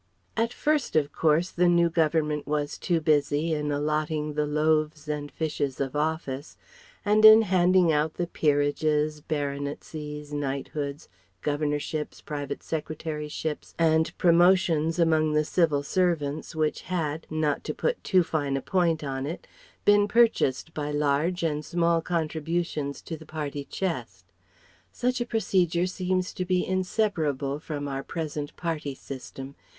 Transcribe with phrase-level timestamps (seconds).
[0.35, 5.31] At first of course the new Government was too busy in allotting the loaves and
[5.31, 6.57] fishes of Office
[7.05, 11.07] and in handing out the peerages, baronetcies, knighthoods,
[11.43, 18.23] Governorships, private secretaryships, and promotions among the civil servants which had not to put too
[18.23, 19.45] fine a point on it
[19.85, 24.25] been purchased by large and small contributions to the Party Chest.
[24.91, 29.53] [Such a procedure seems to be inseparable from our present Party system.